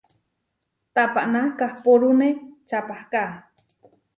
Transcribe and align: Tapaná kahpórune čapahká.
Tapaná 0.95 1.43
kahpórune 1.59 2.29
čapahká. 2.69 3.25